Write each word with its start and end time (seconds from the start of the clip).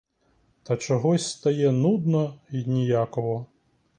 Та 0.63 0.77
чогось 0.77 1.29
стає 1.31 1.71
нудно 1.71 2.39
й 2.51 2.65
ніяково. 2.65 3.45